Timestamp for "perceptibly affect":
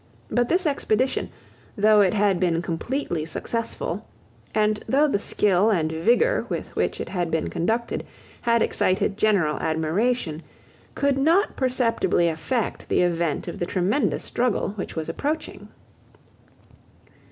11.55-12.89